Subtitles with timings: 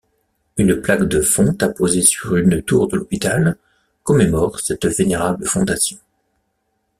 [0.57, 3.55] Une plaque de fonte apposée sur une tour de l'hôpital
[4.01, 5.99] commémore cette vénérable fondation.